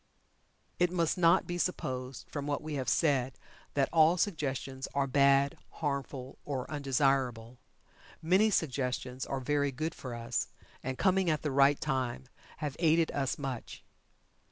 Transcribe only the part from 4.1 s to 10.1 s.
suggestions are "bad," harmful, or undesirable. Many suggestions are very good